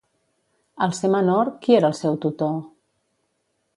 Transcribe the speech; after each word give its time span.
Al 0.85 0.95
ser 0.99 1.11
menor, 1.15 1.51
qui 1.65 1.77
era 1.81 1.91
el 1.93 1.97
seu 1.99 2.17
tutor? 2.25 2.57